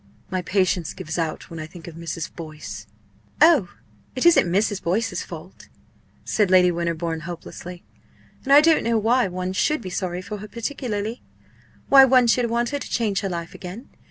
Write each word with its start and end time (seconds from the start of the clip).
My 0.31 0.41
patience 0.41 0.95
gives 0.95 1.19
out 1.19 1.51
when 1.51 1.59
I 1.59 1.67
think 1.67 1.85
of 1.87 1.93
Mrs. 1.93 2.35
Boyce." 2.35 2.87
"Oh! 3.39 3.69
it 4.15 4.25
isn't 4.25 4.49
Mrs. 4.51 4.81
Boyce's 4.81 5.21
fault," 5.21 5.67
said 6.25 6.49
Lady 6.49 6.71
Winterbourne, 6.71 7.19
hopelessly. 7.19 7.83
"And 8.43 8.51
I 8.51 8.61
don't 8.61 8.83
know 8.83 8.97
why 8.97 9.27
one 9.27 9.53
should 9.53 9.79
be 9.79 9.91
sorry 9.91 10.23
for 10.23 10.37
her 10.39 10.47
particularly 10.47 11.21
why 11.87 12.05
one 12.05 12.25
should 12.25 12.49
want 12.49 12.69
her 12.69 12.79
to 12.79 12.89
change 12.89 13.21
her 13.21 13.29
life 13.29 13.53
again. 13.53 13.89